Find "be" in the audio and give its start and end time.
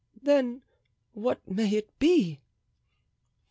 1.99-2.41